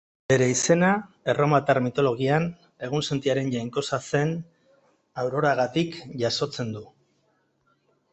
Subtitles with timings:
[0.31, 0.87] Bere izena,
[1.33, 2.47] erromatar mitologian,
[2.87, 4.33] egunsentiaren jainkosa zen
[5.25, 6.83] Auroragatik jasotzen du.